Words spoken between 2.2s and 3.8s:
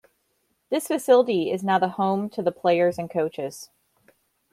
to the players and coaches.